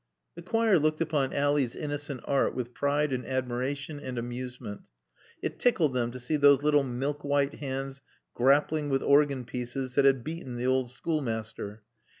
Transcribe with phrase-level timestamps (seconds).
[0.33, 4.89] The choir looked upon Ally's innocent art with pride and admiration and amusement.
[5.43, 8.01] It tickled them to see those little milk white hands
[8.33, 11.83] grappling with organ pieces that had beaten the old schoolmaster.